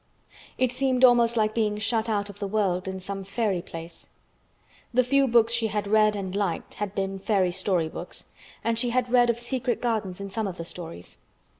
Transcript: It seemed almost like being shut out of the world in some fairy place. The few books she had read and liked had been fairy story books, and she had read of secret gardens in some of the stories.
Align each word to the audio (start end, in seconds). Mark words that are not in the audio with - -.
It 0.57 0.71
seemed 0.71 1.05
almost 1.05 1.37
like 1.37 1.53
being 1.53 1.77
shut 1.77 2.09
out 2.09 2.27
of 2.27 2.39
the 2.39 2.47
world 2.47 2.87
in 2.87 2.99
some 2.99 3.23
fairy 3.23 3.61
place. 3.61 4.09
The 4.91 5.03
few 5.03 5.27
books 5.27 5.53
she 5.53 5.67
had 5.67 5.85
read 5.85 6.15
and 6.15 6.35
liked 6.35 6.73
had 6.73 6.95
been 6.95 7.19
fairy 7.19 7.51
story 7.51 7.87
books, 7.87 8.25
and 8.63 8.79
she 8.79 8.89
had 8.89 9.11
read 9.11 9.29
of 9.29 9.37
secret 9.37 9.79
gardens 9.79 10.19
in 10.19 10.31
some 10.31 10.47
of 10.47 10.57
the 10.57 10.65
stories. 10.65 11.19